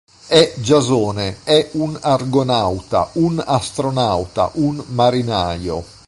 È 0.27 0.53
Giasone, 0.57 1.41
è 1.43 1.69
un 1.73 1.95
argonauta, 2.01 3.09
un 3.17 3.39
astronauta, 3.45 4.49
un 4.55 4.83
marinaio. 4.87 5.83